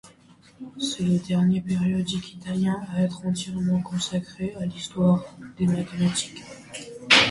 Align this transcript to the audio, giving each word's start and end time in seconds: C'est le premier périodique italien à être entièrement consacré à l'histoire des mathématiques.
C'est 0.79 1.03
le 1.03 1.19
premier 1.19 1.61
périodique 1.61 2.33
italien 2.33 2.81
à 2.91 3.03
être 3.03 3.23
entièrement 3.23 3.79
consacré 3.83 4.51
à 4.59 4.65
l'histoire 4.65 5.23
des 5.59 5.67
mathématiques. 5.67 6.41